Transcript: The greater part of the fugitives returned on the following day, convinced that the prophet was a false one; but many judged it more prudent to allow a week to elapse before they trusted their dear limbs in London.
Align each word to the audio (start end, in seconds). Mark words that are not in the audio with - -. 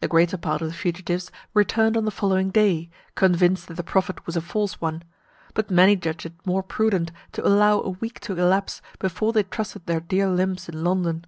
The 0.00 0.08
greater 0.08 0.36
part 0.36 0.60
of 0.60 0.68
the 0.68 0.74
fugitives 0.74 1.32
returned 1.54 1.96
on 1.96 2.04
the 2.04 2.10
following 2.10 2.50
day, 2.50 2.90
convinced 3.14 3.68
that 3.68 3.78
the 3.78 3.82
prophet 3.82 4.26
was 4.26 4.36
a 4.36 4.42
false 4.42 4.82
one; 4.82 5.02
but 5.54 5.70
many 5.70 5.96
judged 5.96 6.26
it 6.26 6.34
more 6.46 6.62
prudent 6.62 7.10
to 7.32 7.46
allow 7.48 7.80
a 7.80 7.88
week 7.88 8.20
to 8.28 8.36
elapse 8.38 8.82
before 8.98 9.32
they 9.32 9.44
trusted 9.44 9.86
their 9.86 10.00
dear 10.00 10.28
limbs 10.28 10.68
in 10.68 10.84
London. 10.84 11.24